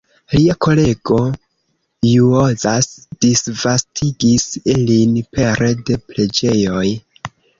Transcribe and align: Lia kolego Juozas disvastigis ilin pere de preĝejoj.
Lia 0.35 0.53
kolego 0.65 1.17
Juozas 2.11 2.87
disvastigis 3.25 4.47
ilin 4.75 5.13
pere 5.37 5.71
de 5.91 5.99
preĝejoj. 6.09 6.89